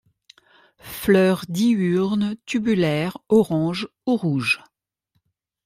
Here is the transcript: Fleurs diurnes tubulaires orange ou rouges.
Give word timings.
Fleurs 0.79 1.45
diurnes 1.47 2.35
tubulaires 2.47 3.19
orange 3.29 3.87
ou 4.07 4.15
rouges. 4.17 4.63